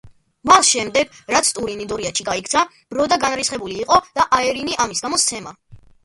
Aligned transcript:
მას 0.49 0.69
შემდეგ, 0.75 1.17
რაც 1.33 1.49
ტურინი 1.57 1.83
დორიათში 1.91 2.23
გაიქცა, 2.29 2.63
ბროდა 2.93 3.19
განრისხებული 3.25 3.75
იყო 3.83 3.99
და 4.21 4.25
აერინი 4.39 4.79
ამის 4.87 5.05
გამო 5.05 5.21
სცემა. 5.25 5.55